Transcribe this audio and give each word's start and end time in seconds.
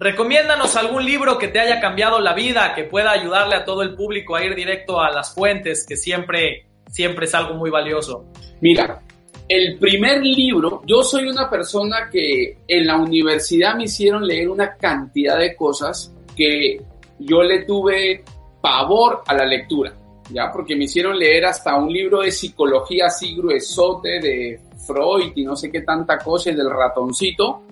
Recomiéndanos 0.00 0.76
algún 0.76 1.04
libro 1.04 1.38
que 1.38 1.48
te 1.48 1.58
haya 1.58 1.80
cambiado 1.80 2.20
la 2.20 2.32
vida, 2.32 2.72
que 2.74 2.84
pueda 2.84 3.10
ayudarle 3.10 3.56
a 3.56 3.64
todo 3.64 3.82
el 3.82 3.94
público 3.96 4.36
a 4.36 4.44
ir 4.44 4.54
directo 4.54 5.00
a 5.00 5.10
las 5.10 5.34
fuentes, 5.34 5.84
que 5.86 5.96
siempre, 5.96 6.66
siempre 6.88 7.26
es 7.26 7.34
algo 7.34 7.54
muy 7.54 7.70
valioso. 7.70 8.26
Mira, 8.60 9.02
el 9.48 9.76
primer 9.78 10.22
libro, 10.22 10.82
yo 10.86 11.02
soy 11.02 11.26
una 11.26 11.50
persona 11.50 12.08
que 12.12 12.58
en 12.68 12.86
la 12.86 12.96
universidad 12.96 13.74
me 13.74 13.84
hicieron 13.84 14.24
leer 14.24 14.48
una 14.48 14.76
cantidad 14.76 15.36
de 15.36 15.56
cosas 15.56 16.14
que 16.36 16.80
yo 17.18 17.42
le 17.42 17.64
tuve 17.64 18.22
pavor 18.60 19.22
a 19.26 19.34
la 19.34 19.46
lectura, 19.46 19.92
¿ya? 20.30 20.50
Porque 20.52 20.76
me 20.76 20.84
hicieron 20.84 21.18
leer 21.18 21.46
hasta 21.46 21.76
un 21.76 21.92
libro 21.92 22.20
de 22.20 22.30
psicología 22.30 23.06
así 23.06 23.34
gruesote 23.34 24.20
de 24.20 24.60
Freud 24.86 25.32
y 25.34 25.44
no 25.44 25.56
sé 25.56 25.72
qué 25.72 25.80
tanta 25.80 26.18
cosa, 26.18 26.52
del 26.52 26.70
ratoncito, 26.70 27.62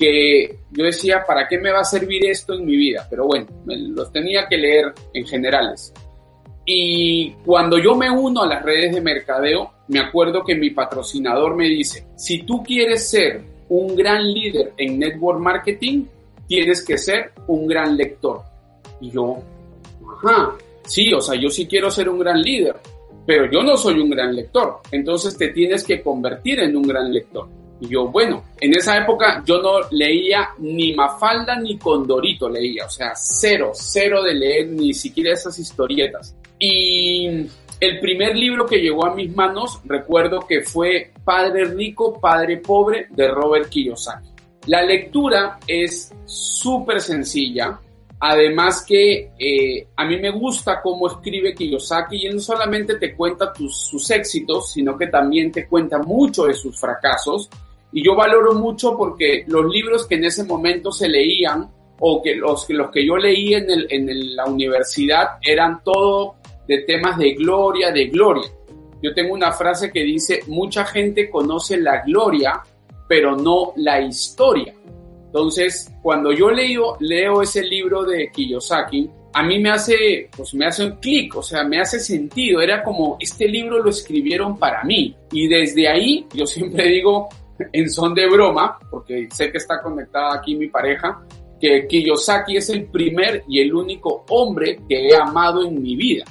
que 0.00 0.56
yo 0.70 0.84
decía, 0.84 1.22
¿para 1.26 1.46
qué 1.46 1.58
me 1.58 1.70
va 1.70 1.80
a 1.80 1.84
servir 1.84 2.24
esto 2.24 2.54
en 2.54 2.64
mi 2.64 2.74
vida? 2.74 3.06
Pero 3.10 3.26
bueno, 3.26 3.46
los 3.66 4.10
tenía 4.10 4.46
que 4.48 4.56
leer 4.56 4.94
en 5.12 5.26
generales. 5.26 5.92
Y 6.64 7.32
cuando 7.44 7.78
yo 7.78 7.94
me 7.94 8.10
uno 8.10 8.42
a 8.42 8.46
las 8.46 8.62
redes 8.62 8.94
de 8.94 9.02
mercadeo, 9.02 9.70
me 9.88 10.00
acuerdo 10.00 10.42
que 10.42 10.54
mi 10.54 10.70
patrocinador 10.70 11.54
me 11.54 11.66
dice, 11.66 12.06
si 12.16 12.44
tú 12.44 12.62
quieres 12.62 13.10
ser 13.10 13.42
un 13.68 13.94
gran 13.94 14.26
líder 14.32 14.72
en 14.78 14.98
network 14.98 15.38
marketing, 15.38 16.06
tienes 16.46 16.82
que 16.82 16.96
ser 16.96 17.32
un 17.46 17.66
gran 17.66 17.94
lector. 17.94 18.40
Y 19.02 19.10
yo, 19.10 19.36
ajá, 20.24 20.56
sí, 20.86 21.12
o 21.12 21.20
sea, 21.20 21.38
yo 21.38 21.50
sí 21.50 21.66
quiero 21.66 21.90
ser 21.90 22.08
un 22.08 22.20
gran 22.20 22.40
líder, 22.40 22.76
pero 23.26 23.50
yo 23.50 23.62
no 23.62 23.76
soy 23.76 24.00
un 24.00 24.08
gran 24.08 24.34
lector. 24.34 24.78
Entonces 24.90 25.36
te 25.36 25.48
tienes 25.48 25.84
que 25.84 26.00
convertir 26.00 26.60
en 26.60 26.74
un 26.74 26.84
gran 26.84 27.12
lector. 27.12 27.59
Y 27.80 27.88
yo, 27.88 28.08
bueno, 28.08 28.44
en 28.60 28.76
esa 28.76 28.98
época 28.98 29.42
yo 29.44 29.60
no 29.62 29.80
leía 29.90 30.50
ni 30.58 30.94
Mafalda 30.94 31.58
ni 31.58 31.78
Condorito 31.78 32.48
leía, 32.48 32.86
o 32.86 32.90
sea, 32.90 33.12
cero, 33.14 33.72
cero 33.74 34.22
de 34.22 34.34
leer 34.34 34.68
ni 34.68 34.92
siquiera 34.92 35.32
esas 35.32 35.58
historietas. 35.58 36.36
Y 36.58 37.26
el 37.80 38.00
primer 38.00 38.36
libro 38.36 38.66
que 38.66 38.78
llegó 38.78 39.06
a 39.06 39.14
mis 39.14 39.34
manos, 39.34 39.80
recuerdo 39.84 40.46
que 40.46 40.60
fue 40.60 41.12
Padre 41.24 41.64
Rico, 41.64 42.20
Padre 42.20 42.58
Pobre 42.58 43.06
de 43.10 43.28
Robert 43.28 43.70
Kiyosaki. 43.70 44.28
La 44.66 44.82
lectura 44.82 45.58
es 45.66 46.14
súper 46.26 47.00
sencilla, 47.00 47.80
Además 48.22 48.84
que 48.86 49.32
eh, 49.38 49.88
a 49.96 50.04
mí 50.04 50.18
me 50.18 50.30
gusta 50.30 50.82
cómo 50.82 51.08
escribe 51.08 51.54
Kiyosaki 51.54 52.26
y 52.26 52.28
no 52.28 52.38
solamente 52.38 52.96
te 52.96 53.16
cuenta 53.16 53.50
sus 53.56 54.10
éxitos, 54.10 54.72
sino 54.72 54.96
que 54.98 55.06
también 55.06 55.50
te 55.50 55.66
cuenta 55.66 55.98
mucho 55.98 56.44
de 56.44 56.52
sus 56.52 56.78
fracasos 56.78 57.48
y 57.92 58.04
yo 58.04 58.14
valoro 58.14 58.54
mucho 58.54 58.96
porque 58.96 59.44
los 59.46 59.66
libros 59.66 60.06
que 60.06 60.14
en 60.16 60.24
ese 60.24 60.44
momento 60.44 60.92
se 60.92 61.08
leían 61.08 61.70
o 61.98 62.22
que 62.22 62.36
los, 62.36 62.68
los 62.70 62.90
que 62.90 63.06
yo 63.06 63.16
leí 63.16 63.54
en, 63.54 63.70
el, 63.70 63.86
en 63.90 64.36
la 64.36 64.46
universidad 64.46 65.38
eran 65.42 65.82
todo 65.82 66.36
de 66.66 66.78
temas 66.82 67.18
de 67.18 67.34
gloria, 67.34 67.90
de 67.90 68.06
gloria. 68.06 68.48
Yo 69.02 69.12
tengo 69.14 69.34
una 69.34 69.52
frase 69.52 69.90
que 69.90 70.02
dice, 70.02 70.40
mucha 70.46 70.84
gente 70.84 71.30
conoce 71.30 71.78
la 71.78 72.02
gloria, 72.02 72.62
pero 73.08 73.36
no 73.36 73.72
la 73.76 74.00
historia. 74.00 74.74
Entonces, 75.26 75.92
cuando 76.02 76.32
yo 76.32 76.50
leo, 76.50 76.96
leo 77.00 77.42
ese 77.42 77.62
libro 77.62 78.04
de 78.04 78.30
Kiyosaki, 78.30 79.08
a 79.32 79.42
mí 79.42 79.58
me 79.58 79.70
hace, 79.70 80.28
pues 80.36 80.54
me 80.54 80.66
hace 80.66 80.84
un 80.84 80.96
clic, 80.96 81.36
o 81.36 81.42
sea, 81.42 81.64
me 81.64 81.80
hace 81.80 82.00
sentido. 82.00 82.60
Era 82.60 82.82
como, 82.82 83.16
este 83.20 83.46
libro 83.46 83.82
lo 83.82 83.90
escribieron 83.90 84.58
para 84.58 84.82
mí. 84.84 85.16
Y 85.32 85.48
desde 85.48 85.88
ahí, 85.88 86.26
yo 86.34 86.46
siempre 86.46 86.88
digo, 86.88 87.28
en 87.72 87.90
son 87.90 88.14
de 88.14 88.28
broma, 88.28 88.78
porque 88.90 89.28
sé 89.30 89.50
que 89.50 89.58
está 89.58 89.80
conectada 89.82 90.34
aquí 90.34 90.54
mi 90.54 90.68
pareja, 90.68 91.22
que 91.60 91.86
Kiyosaki 91.86 92.56
es 92.56 92.70
el 92.70 92.86
primer 92.86 93.44
y 93.48 93.60
el 93.60 93.74
único 93.74 94.24
hombre 94.30 94.80
que 94.88 95.08
he 95.08 95.14
amado 95.14 95.66
en 95.66 95.80
mi 95.82 95.94
vida, 95.94 96.24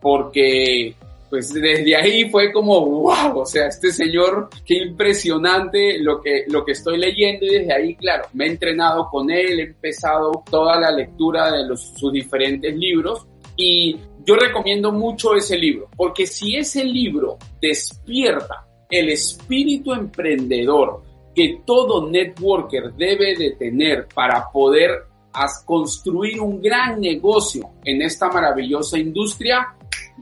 porque 0.00 0.94
pues 1.28 1.52
desde 1.52 1.96
ahí 1.96 2.30
fue 2.30 2.52
como, 2.52 2.80
wow, 2.80 3.40
o 3.40 3.46
sea, 3.46 3.66
este 3.66 3.90
señor, 3.90 4.48
qué 4.64 4.74
impresionante 4.74 5.98
lo 5.98 6.20
que, 6.20 6.44
lo 6.48 6.64
que 6.64 6.72
estoy 6.72 6.98
leyendo 6.98 7.44
y 7.46 7.58
desde 7.58 7.74
ahí, 7.74 7.96
claro, 7.96 8.26
me 8.32 8.46
he 8.46 8.50
entrenado 8.50 9.08
con 9.10 9.30
él, 9.30 9.58
he 9.58 9.64
empezado 9.64 10.44
toda 10.48 10.80
la 10.80 10.92
lectura 10.92 11.50
de 11.50 11.76
sus 11.76 12.12
diferentes 12.12 12.74
libros 12.76 13.26
y 13.56 13.96
yo 14.24 14.36
recomiendo 14.36 14.92
mucho 14.92 15.34
ese 15.34 15.58
libro, 15.58 15.88
porque 15.96 16.26
si 16.26 16.56
ese 16.56 16.84
libro 16.84 17.38
despierta 17.60 18.65
el 18.90 19.08
espíritu 19.10 19.92
emprendedor 19.92 21.02
que 21.34 21.60
todo 21.66 22.08
networker 22.08 22.92
debe 22.94 23.36
de 23.36 23.52
tener 23.52 24.08
para 24.14 24.50
poder 24.50 25.04
construir 25.64 26.40
un 26.40 26.62
gran 26.62 27.00
negocio 27.00 27.70
en 27.84 28.00
esta 28.00 28.28
maravillosa 28.28 28.98
industria, 28.98 29.74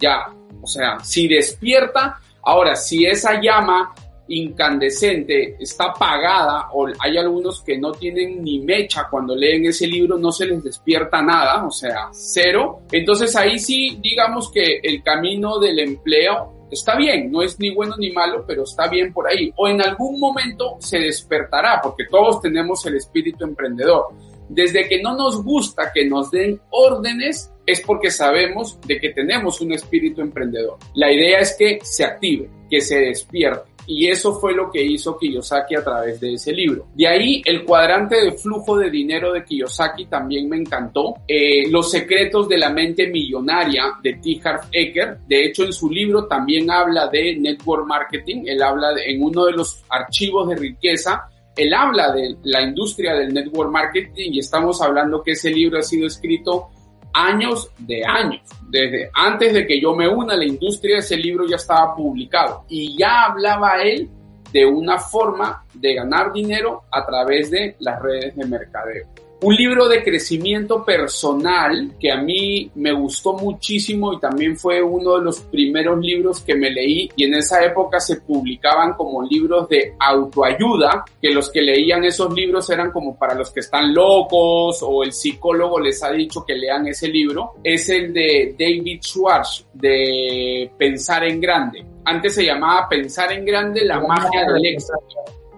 ya, 0.00 0.26
o 0.60 0.66
sea, 0.66 0.98
si 1.00 1.28
despierta, 1.28 2.18
ahora, 2.42 2.74
si 2.74 3.06
esa 3.06 3.40
llama 3.40 3.94
incandescente 4.28 5.56
está 5.60 5.84
apagada 5.84 6.70
o 6.72 6.88
hay 6.98 7.16
algunos 7.16 7.60
que 7.60 7.78
no 7.78 7.92
tienen 7.92 8.42
ni 8.42 8.58
mecha 8.58 9.06
cuando 9.08 9.36
leen 9.36 9.66
ese 9.66 9.86
libro, 9.86 10.18
no 10.18 10.32
se 10.32 10.46
les 10.46 10.64
despierta 10.64 11.22
nada, 11.22 11.64
o 11.64 11.70
sea, 11.70 12.08
cero. 12.10 12.80
Entonces 12.90 13.36
ahí 13.36 13.58
sí, 13.58 13.98
digamos 14.02 14.50
que 14.50 14.80
el 14.82 15.02
camino 15.04 15.60
del 15.60 15.78
empleo 15.78 16.55
está 16.70 16.96
bien, 16.96 17.30
no 17.30 17.42
es 17.42 17.58
ni 17.58 17.74
bueno 17.74 17.94
ni 17.98 18.12
malo, 18.12 18.44
pero 18.46 18.64
está 18.64 18.88
bien 18.88 19.12
por 19.12 19.28
ahí. 19.28 19.52
O 19.56 19.68
en 19.68 19.80
algún 19.80 20.18
momento 20.18 20.76
se 20.78 20.98
despertará, 20.98 21.80
porque 21.82 22.04
todos 22.10 22.40
tenemos 22.40 22.84
el 22.86 22.96
espíritu 22.96 23.44
emprendedor. 23.44 24.06
Desde 24.48 24.88
que 24.88 25.02
no 25.02 25.16
nos 25.16 25.42
gusta 25.42 25.90
que 25.92 26.06
nos 26.06 26.30
den 26.30 26.60
órdenes, 26.70 27.52
es 27.66 27.80
porque 27.80 28.10
sabemos 28.10 28.80
de 28.86 28.98
que 29.00 29.10
tenemos 29.10 29.60
un 29.60 29.72
espíritu 29.72 30.20
emprendedor. 30.20 30.78
La 30.94 31.12
idea 31.12 31.40
es 31.40 31.56
que 31.58 31.80
se 31.82 32.04
active, 32.04 32.48
que 32.70 32.80
se 32.80 32.98
despierte. 32.98 33.75
Y 33.86 34.08
eso 34.08 34.34
fue 34.34 34.54
lo 34.54 34.70
que 34.70 34.82
hizo 34.82 35.16
Kiyosaki 35.18 35.76
a 35.76 35.84
través 35.84 36.20
de 36.20 36.34
ese 36.34 36.52
libro. 36.52 36.86
De 36.94 37.06
ahí, 37.06 37.42
el 37.44 37.64
cuadrante 37.64 38.16
de 38.16 38.32
flujo 38.32 38.76
de 38.76 38.90
dinero 38.90 39.32
de 39.32 39.44
Kiyosaki 39.44 40.06
también 40.06 40.48
me 40.48 40.56
encantó. 40.56 41.14
Eh, 41.26 41.70
los 41.70 41.90
secretos 41.90 42.48
de 42.48 42.58
la 42.58 42.70
mente 42.70 43.08
millonaria 43.08 43.92
de 44.02 44.14
T. 44.14 44.40
Harv 44.42 44.68
Eker. 44.72 45.18
De 45.26 45.46
hecho, 45.46 45.64
en 45.64 45.72
su 45.72 45.90
libro 45.90 46.26
también 46.26 46.70
habla 46.70 47.08
de 47.08 47.36
network 47.36 47.86
marketing. 47.86 48.44
Él 48.46 48.62
habla 48.62 48.88
en 49.04 49.22
uno 49.22 49.44
de 49.46 49.52
los 49.52 49.84
archivos 49.88 50.48
de 50.48 50.56
riqueza. 50.56 51.28
Él 51.56 51.72
habla 51.72 52.12
de 52.12 52.36
la 52.44 52.62
industria 52.62 53.14
del 53.14 53.32
network 53.32 53.70
marketing 53.70 54.32
y 54.32 54.40
estamos 54.40 54.82
hablando 54.82 55.22
que 55.22 55.32
ese 55.32 55.50
libro 55.50 55.78
ha 55.78 55.82
sido 55.82 56.06
escrito 56.06 56.68
años 57.16 57.70
de 57.78 58.04
años. 58.04 58.42
Desde 58.68 59.10
antes 59.14 59.54
de 59.54 59.66
que 59.66 59.80
yo 59.80 59.94
me 59.94 60.08
una 60.08 60.34
a 60.34 60.36
la 60.36 60.44
industria, 60.44 60.98
ese 60.98 61.16
libro 61.16 61.46
ya 61.46 61.56
estaba 61.56 61.94
publicado 61.94 62.64
y 62.68 62.96
ya 62.96 63.24
hablaba 63.24 63.82
él 63.82 64.08
de 64.52 64.66
una 64.66 64.98
forma 64.98 65.64
de 65.74 65.94
ganar 65.94 66.32
dinero 66.32 66.84
a 66.90 67.04
través 67.04 67.50
de 67.50 67.76
las 67.80 68.00
redes 68.00 68.36
de 68.36 68.44
mercadeo 68.46 69.06
un 69.42 69.54
libro 69.54 69.86
de 69.86 70.02
crecimiento 70.02 70.82
personal 70.82 71.92
que 72.00 72.10
a 72.10 72.16
mí 72.16 72.70
me 72.74 72.92
gustó 72.92 73.34
muchísimo 73.34 74.14
y 74.14 74.18
también 74.18 74.56
fue 74.56 74.82
uno 74.82 75.18
de 75.18 75.24
los 75.24 75.40
primeros 75.40 75.98
libros 76.00 76.40
que 76.40 76.54
me 76.54 76.70
leí 76.70 77.10
y 77.16 77.24
en 77.24 77.34
esa 77.34 77.62
época 77.62 78.00
se 78.00 78.22
publicaban 78.22 78.94
como 78.94 79.22
libros 79.22 79.68
de 79.68 79.94
autoayuda, 79.98 81.04
que 81.20 81.30
los 81.30 81.50
que 81.50 81.60
leían 81.60 82.04
esos 82.04 82.32
libros 82.32 82.70
eran 82.70 82.90
como 82.90 83.18
para 83.18 83.34
los 83.34 83.50
que 83.50 83.60
están 83.60 83.92
locos 83.92 84.82
o 84.82 85.02
el 85.02 85.12
psicólogo 85.12 85.80
les 85.80 86.02
ha 86.02 86.12
dicho 86.12 86.44
que 86.46 86.54
lean 86.54 86.86
ese 86.86 87.08
libro, 87.08 87.56
es 87.62 87.90
el 87.90 88.14
de 88.14 88.54
David 88.58 89.00
Schwartz 89.02 89.66
de 89.74 90.70
Pensar 90.78 91.24
en 91.24 91.40
Grande. 91.40 91.84
Antes 92.06 92.36
se 92.36 92.44
llamaba 92.44 92.88
Pensar 92.88 93.32
en 93.32 93.44
Grande, 93.44 93.84
la 93.84 94.00
magia 94.00 94.46
del 94.46 94.64
éxito. 94.64 94.94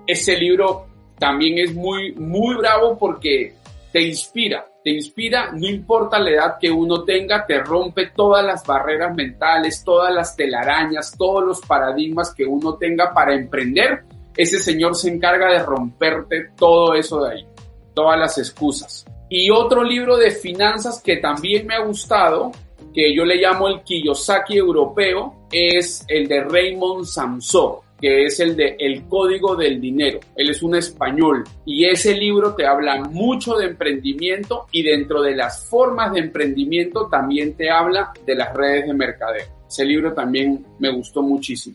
Ese 0.04 0.36
libro 0.36 0.86
también 1.18 1.58
es 1.58 1.74
muy, 1.74 2.12
muy 2.12 2.56
bravo 2.56 2.96
porque 2.98 3.54
te 3.92 4.02
inspira, 4.02 4.66
te 4.84 4.90
inspira, 4.90 5.50
no 5.52 5.66
importa 5.66 6.18
la 6.18 6.30
edad 6.30 6.56
que 6.60 6.70
uno 6.70 7.04
tenga, 7.04 7.46
te 7.46 7.58
rompe 7.60 8.10
todas 8.14 8.44
las 8.44 8.64
barreras 8.64 9.14
mentales, 9.14 9.82
todas 9.84 10.14
las 10.14 10.36
telarañas, 10.36 11.14
todos 11.16 11.44
los 11.44 11.60
paradigmas 11.62 12.34
que 12.34 12.44
uno 12.44 12.74
tenga 12.74 13.12
para 13.12 13.34
emprender. 13.34 14.04
Ese 14.36 14.58
señor 14.58 14.94
se 14.94 15.10
encarga 15.10 15.50
de 15.50 15.62
romperte 15.62 16.50
todo 16.56 16.94
eso 16.94 17.24
de 17.24 17.32
ahí, 17.34 17.46
todas 17.94 18.18
las 18.18 18.38
excusas. 18.38 19.06
Y 19.28 19.50
otro 19.50 19.82
libro 19.82 20.16
de 20.16 20.30
finanzas 20.30 21.02
que 21.02 21.16
también 21.16 21.66
me 21.66 21.74
ha 21.74 21.84
gustado, 21.84 22.52
que 22.94 23.14
yo 23.14 23.24
le 23.24 23.36
llamo 23.36 23.68
el 23.68 23.82
Kiyosaki 23.82 24.56
europeo, 24.56 25.46
es 25.50 26.04
el 26.08 26.28
de 26.28 26.44
Raymond 26.44 27.04
Samson 27.04 27.87
que 28.00 28.24
es 28.24 28.40
el 28.40 28.56
de 28.56 28.76
El 28.78 29.04
Código 29.04 29.56
del 29.56 29.80
Dinero. 29.80 30.20
Él 30.36 30.50
es 30.50 30.62
un 30.62 30.76
español 30.76 31.44
y 31.64 31.84
ese 31.84 32.14
libro 32.14 32.54
te 32.54 32.66
habla 32.66 33.02
mucho 33.02 33.54
de 33.56 33.66
emprendimiento 33.66 34.66
y 34.72 34.82
dentro 34.82 35.22
de 35.22 35.34
las 35.34 35.68
formas 35.68 36.12
de 36.12 36.20
emprendimiento 36.20 37.08
también 37.08 37.54
te 37.54 37.70
habla 37.70 38.12
de 38.24 38.34
las 38.34 38.54
redes 38.54 38.86
de 38.86 38.94
mercadeo. 38.94 39.46
Ese 39.68 39.84
libro 39.84 40.14
también 40.14 40.64
me 40.78 40.90
gustó 40.90 41.22
muchísimo. 41.22 41.66